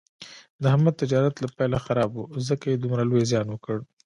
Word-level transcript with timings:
د 0.61 0.63
احمد 0.73 0.95
تجارت 1.01 1.35
له 1.39 1.49
پیله 1.57 1.77
خراب 1.85 2.11
و، 2.15 2.21
ځکه 2.47 2.65
یې 2.71 2.77
دومره 2.83 3.03
لوی 3.09 3.23
زیان 3.31 3.47
وکړ. 3.49 3.77